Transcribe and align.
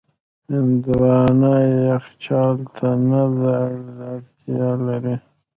هندوانه 0.51 1.51
یخچال 1.89 2.57
ته 2.75 2.89
نه 3.09 3.23
ده 3.37 3.53
اړتیا 4.09 4.69
لري. 4.85 5.15